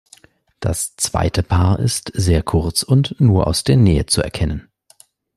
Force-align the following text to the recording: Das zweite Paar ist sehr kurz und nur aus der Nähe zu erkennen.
Das 0.59 0.95
zweite 0.95 1.43
Paar 1.43 1.77
ist 1.77 2.11
sehr 2.15 2.41
kurz 2.41 2.81
und 2.81 3.13
nur 3.21 3.45
aus 3.45 3.63
der 3.63 3.77
Nähe 3.77 4.07
zu 4.07 4.23
erkennen. 4.23 4.67